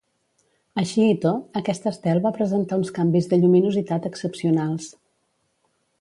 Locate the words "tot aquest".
1.25-1.85